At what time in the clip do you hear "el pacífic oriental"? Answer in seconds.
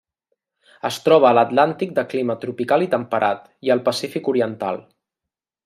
3.77-4.85